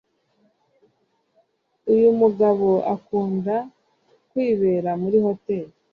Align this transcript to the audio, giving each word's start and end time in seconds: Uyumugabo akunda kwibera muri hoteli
Uyumugabo 1.93 2.69
akunda 2.95 3.55
kwibera 4.29 4.89
muri 5.01 5.17
hoteli 5.25 5.73